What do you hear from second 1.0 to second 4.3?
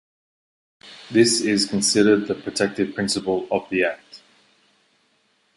This is considered the protective principle of the act.